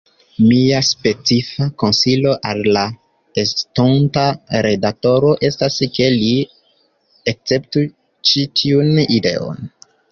[0.43, 2.85] Mia specifa konsilo al la
[3.43, 4.25] estonta
[4.69, 6.35] redaktoro estas, ke li
[7.35, 7.87] akceptu
[8.31, 9.67] ĉi tiun ideon.